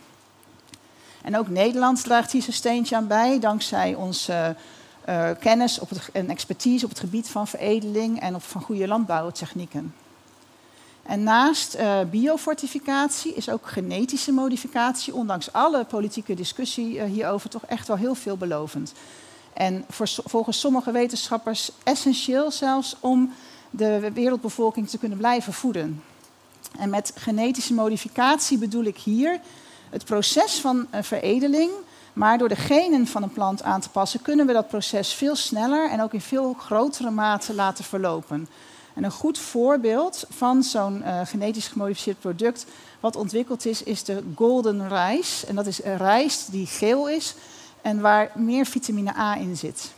En 1.22 1.38
ook 1.38 1.50
Nederland 1.50 2.03
draagt 2.03 2.32
hier 2.32 2.42
zijn 2.42 2.56
steentje 2.56 2.96
aan 2.96 3.08
bij, 3.08 3.39
dankzij 3.39 3.96
onze 3.96 4.56
uh, 5.10 5.30
kennis 5.39 5.80
op 5.80 5.89
het, 5.89 6.10
en 6.12 6.30
expertise 6.30 6.86
op 6.86 6.92
het 6.92 7.00
gebied 7.00 7.30
van 7.30 7.48
veredeling 7.48 8.20
en 8.20 8.36
op, 8.36 8.44
van 8.44 8.62
goede 8.62 8.88
landbouwtechnieken. 8.88 9.94
En 11.03 11.24
naast 11.24 11.75
uh, 11.75 12.00
biofortificatie 12.12 13.33
is 13.33 13.50
ook 13.50 13.67
genetische 13.67 14.31
modificatie, 14.31 15.13
ondanks 15.13 15.53
alle 15.53 15.86
politieke 15.86 16.33
discussie 16.33 16.95
uh, 16.95 17.03
hierover, 17.03 17.50
toch 17.50 17.65
echt 17.65 17.88
wel 17.88 17.98
heel 17.98 18.15
veelbelovend. 18.15 18.93
En 19.53 19.86
volgens 20.25 20.60
sommige 20.60 20.91
wetenschappers 20.91 21.72
essentieel 21.83 22.51
zelfs 22.51 22.95
om 23.00 23.33
de 23.69 24.12
wereldbevolking 24.13 24.89
te 24.89 24.98
kunnen 24.98 25.17
blijven 25.17 25.53
voeden. 25.53 26.03
En 26.77 26.89
met 26.89 27.12
genetische 27.15 27.74
modificatie 27.74 28.57
bedoel 28.57 28.83
ik 28.83 28.98
hier 28.98 29.39
het 29.89 30.05
proces 30.05 30.60
van 30.60 30.88
veredeling, 31.01 31.72
maar 32.13 32.38
door 32.38 32.50
de 32.50 32.55
genen 32.55 33.07
van 33.07 33.24
een 33.24 33.33
plant 33.33 33.63
aan 33.63 33.81
te 33.81 33.89
passen, 33.89 34.22
kunnen 34.22 34.45
we 34.45 34.53
dat 34.53 34.67
proces 34.67 35.13
veel 35.13 35.36
sneller 35.36 35.89
en 35.89 36.01
ook 36.01 36.13
in 36.13 36.22
veel 36.22 36.53
grotere 36.53 37.10
mate 37.10 37.53
laten 37.53 37.83
verlopen. 37.83 38.48
En 38.93 39.03
een 39.03 39.12
goed 39.12 39.38
voorbeeld 39.38 40.25
van 40.29 40.63
zo'n 40.63 40.97
uh, 40.97 41.19
genetisch 41.23 41.67
gemodificeerd 41.67 42.19
product 42.19 42.65
wat 43.00 43.15
ontwikkeld 43.15 43.65
is, 43.65 43.83
is 43.83 44.03
de 44.03 44.23
golden 44.35 44.88
rice. 44.89 45.45
En 45.47 45.55
dat 45.55 45.65
is 45.65 45.79
rijst 45.79 46.51
die 46.51 46.65
geel 46.65 47.09
is 47.09 47.35
en 47.81 48.01
waar 48.01 48.31
meer 48.35 48.65
vitamine 48.65 49.17
A 49.17 49.35
in 49.35 49.57
zit. 49.57 49.91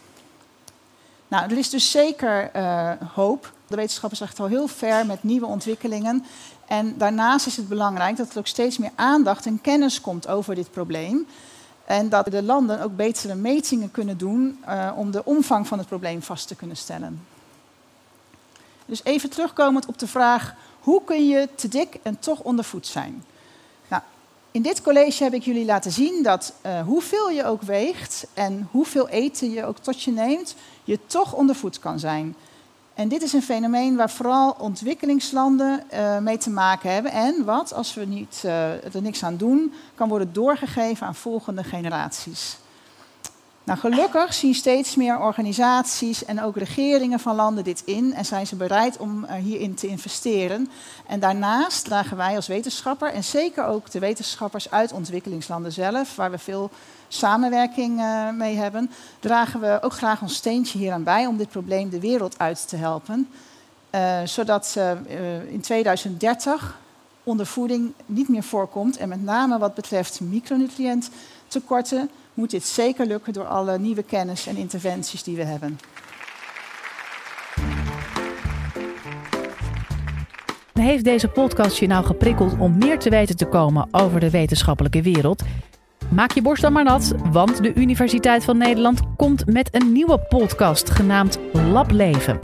Nou, 1.28 1.52
er 1.52 1.58
is 1.58 1.70
dus 1.70 1.92
zeker 1.92 2.56
uh, 2.56 2.92
hoop. 3.14 3.54
De 3.68 3.76
wetenschap 3.76 4.12
is 4.12 4.22
echt 4.22 4.40
al 4.40 4.48
heel 4.48 4.68
ver 4.68 5.06
met 5.06 5.24
nieuwe 5.24 5.46
ontwikkelingen. 5.46 6.26
En 6.68 6.98
daarnaast 6.98 7.48
is 7.48 7.58
het 7.58 7.68
belangrijk 7.68 8.18
dat 8.18 8.32
er 8.32 8.38
ook 8.38 8.48
steeds 8.48 8.78
meer 8.78 8.92
aandacht 8.96 9.46
en 9.46 9.62
kennis 9.62 10.02
komt 10.02 10.28
over 10.28 10.56
dit 10.56 10.72
probleem. 10.72 11.28
En 11.86 12.10
dat 12.10 12.26
de 12.26 12.44
landen 12.44 12.82
ook 12.82 12.96
betere 12.96 13.36
metingen 13.36 13.92
kunnen 13.92 14.18
doen 14.18 14.64
uh, 14.68 14.92
om 14.96 15.12
de 15.12 15.26
omvang 15.26 15.68
van 15.68 15.78
het 15.78 15.88
probleem 15.88 16.22
vast 16.22 16.48
te 16.48 16.56
kunnen 16.56 16.78
stellen. 16.78 17.35
Dus 18.86 19.04
even 19.04 19.30
terugkomend 19.30 19.86
op 19.86 20.00
de 20.00 20.08
vraag: 20.08 20.54
hoe 20.80 21.04
kun 21.04 21.28
je 21.28 21.50
te 21.56 21.68
dik 21.68 21.98
en 22.04 22.20
toch 22.20 22.40
ondervoed 22.40 22.88
zijn? 22.88 23.24
Nou, 23.88 24.02
in 24.52 24.62
dit 24.62 24.82
college 24.82 25.24
heb 25.24 25.34
ik 25.34 25.44
jullie 25.44 25.66
laten 25.66 25.92
zien 25.92 26.24
dat 26.24 26.54
uh, 26.66 26.82
hoeveel 26.82 27.30
je 27.30 27.46
ook 27.46 27.62
weegt 27.62 28.28
en 28.34 28.68
hoeveel 28.72 29.08
eten 29.08 29.52
je 29.52 29.66
ook 29.66 29.78
tot 29.78 30.02
je 30.02 30.12
neemt, 30.12 30.56
je 30.84 31.00
toch 31.06 31.34
ondervoed 31.34 31.80
kan 31.80 32.00
zijn. 32.00 32.36
En 32.94 33.08
dit 33.08 33.22
is 33.22 33.34
een 33.34 33.42
fenomeen 33.42 33.96
waar 33.96 34.10
vooral 34.10 34.56
ontwikkelingslanden 34.60 35.84
uh, 35.94 36.18
mee 36.18 36.38
te 36.38 36.50
maken 36.50 36.94
hebben. 36.94 37.12
En 37.12 37.46
wat, 37.46 37.74
als 37.74 37.94
we 37.94 38.06
niet, 38.06 38.42
uh, 38.46 38.96
er 38.96 39.02
niks 39.02 39.24
aan 39.24 39.38
doen, 39.38 39.74
kan 39.96 40.10
worden 40.10 40.34
doorgegeven 40.34 41.08
aan 41.08 41.16
volgende 41.16 41.64
generaties. 41.64 42.58
Nou, 43.66 43.80
gelukkig 43.80 44.34
zien 44.34 44.54
steeds 44.54 44.96
meer 44.96 45.20
organisaties 45.20 46.26
en 46.26 46.42
ook 46.42 46.58
regeringen 46.58 47.20
van 47.20 47.36
landen 47.36 47.64
dit 47.64 47.82
in 47.86 48.14
en 48.14 48.26
zijn 48.26 48.48
ze 48.48 48.56
bereid 48.56 48.98
om 48.98 49.24
uh, 49.24 49.34
hierin 49.34 49.74
te 49.74 49.88
investeren. 49.88 50.70
En 51.08 51.20
daarnaast 51.20 51.86
dragen 51.86 52.18
wij 52.18 52.36
als 52.36 52.48
wetenschapper 52.48 53.12
en 53.12 53.24
zeker 53.24 53.66
ook 53.66 53.92
de 53.92 54.00
wetenschappers 54.00 54.72
uit 54.72 54.92
ontwikkelingslanden 54.92 55.72
zelf, 55.72 56.16
waar 56.16 56.32
we 56.32 56.38
veel 56.38 56.70
samenwerking 57.08 58.00
uh, 58.00 58.32
mee 58.32 58.56
hebben, 58.56 58.92
dragen 59.20 59.60
we 59.60 59.80
ook 59.82 59.94
graag 59.94 60.22
ons 60.22 60.36
steentje 60.36 60.78
hieraan 60.78 61.04
bij 61.04 61.26
om 61.26 61.38
dit 61.38 61.50
probleem 61.50 61.90
de 61.90 62.00
wereld 62.00 62.40
uit 62.40 62.68
te 62.68 62.76
helpen. 62.76 63.30
Uh, 63.92 64.20
zodat 64.24 64.78
in 65.50 65.62
2030 65.62 66.80
ondervoeding 67.24 67.94
niet 68.06 68.30
meer 68.30 68.44
voorkomt 68.44 68.98
en 68.98 69.10
met 69.10 69.24
name 69.24 69.58
wat 69.58 69.74
betreft 69.74 70.20
micronutriënttekorten 70.22 72.10
moet 72.36 72.50
dit 72.50 72.66
zeker 72.66 73.06
lukken 73.06 73.34
door 73.34 73.46
alle 73.46 73.80
nieuwe 73.80 74.04
kennis 74.04 74.48
en 74.48 74.58
interventies 74.58 75.24
die 75.24 75.36
we 75.36 75.44
hebben. 75.44 75.78
Heeft 80.74 81.04
deze 81.04 81.28
podcast 81.28 81.78
je 81.78 81.88
nou 81.88 82.06
geprikkeld 82.06 82.60
om 82.60 82.78
meer 82.78 83.00
te 83.00 83.10
weten 83.10 83.36
te 83.38 83.46
komen 83.46 83.88
over 83.92 84.20
de 84.20 84.30
wetenschappelijke 84.30 85.02
wereld? 85.02 85.44
Maak 86.10 86.32
je 86.32 86.42
borst 86.42 86.62
dan 86.62 86.74
maar 86.74 86.84
nat, 86.84 87.14
want 87.32 87.64
de 87.64 87.74
Universiteit 87.74 88.44
van 88.44 88.58
Nederland 88.58 89.00
komt 89.16 89.46
met 89.46 89.76
een 89.76 89.92
nieuwe 89.92 90.20
podcast 90.20 90.90
genaamd 90.90 91.40
Lableven. 91.54 92.40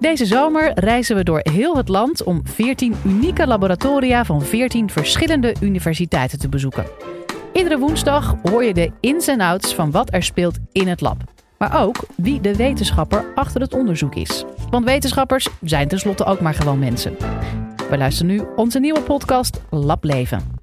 Deze 0.00 0.26
zomer 0.26 0.72
reizen 0.74 1.16
we 1.16 1.24
door 1.24 1.40
heel 1.42 1.76
het 1.76 1.88
land 1.88 2.22
om 2.22 2.40
14 2.44 2.94
unieke 3.04 3.46
laboratoria 3.46 4.24
van 4.24 4.42
14 4.42 4.90
verschillende 4.90 5.54
universiteiten 5.60 6.38
te 6.38 6.48
bezoeken. 6.48 6.84
Iedere 7.56 7.78
woensdag 7.78 8.34
hoor 8.42 8.64
je 8.64 8.74
de 8.74 8.90
ins 9.00 9.26
en 9.26 9.40
outs 9.40 9.74
van 9.74 9.90
wat 9.90 10.12
er 10.12 10.22
speelt 10.22 10.58
in 10.72 10.88
het 10.88 11.00
lab. 11.00 11.16
Maar 11.58 11.82
ook 11.82 11.96
wie 12.16 12.40
de 12.40 12.56
wetenschapper 12.56 13.32
achter 13.34 13.60
het 13.60 13.74
onderzoek 13.74 14.14
is. 14.14 14.44
Want 14.70 14.84
wetenschappers 14.84 15.48
zijn 15.62 15.88
tenslotte 15.88 16.24
ook 16.24 16.40
maar 16.40 16.54
gewoon 16.54 16.78
mensen. 16.78 17.16
We 17.90 17.98
luisteren 17.98 18.32
nu 18.32 18.42
onze 18.56 18.78
nieuwe 18.78 19.00
podcast 19.00 19.60
Lableven. 19.70 20.55